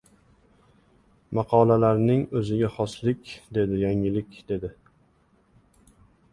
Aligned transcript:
Maqolalarni 1.39 2.15
o‘ziga 2.41 2.71
xoslik, 2.79 3.35
dedi, 3.61 3.79
yangilik, 3.85 4.43
dedi. 4.53 4.75